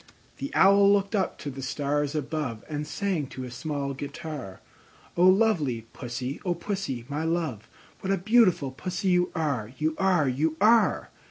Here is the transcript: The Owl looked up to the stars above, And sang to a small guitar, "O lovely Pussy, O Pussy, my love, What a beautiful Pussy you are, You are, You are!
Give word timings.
The 0.37 0.51
Owl 0.55 0.91
looked 0.91 1.13
up 1.13 1.37
to 1.37 1.51
the 1.51 1.61
stars 1.61 2.15
above, 2.15 2.63
And 2.67 2.87
sang 2.87 3.27
to 3.27 3.43
a 3.43 3.51
small 3.51 3.93
guitar, 3.93 4.59
"O 5.15 5.27
lovely 5.27 5.85
Pussy, 5.93 6.41
O 6.43 6.55
Pussy, 6.55 7.05
my 7.07 7.23
love, 7.23 7.69
What 7.99 8.11
a 8.11 8.17
beautiful 8.17 8.71
Pussy 8.71 9.09
you 9.09 9.31
are, 9.35 9.71
You 9.77 9.93
are, 9.99 10.27
You 10.27 10.57
are! 10.59 11.11